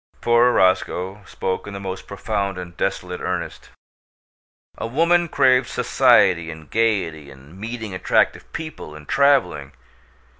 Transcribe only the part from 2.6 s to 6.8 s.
desolate earnest. "A woman craves society, and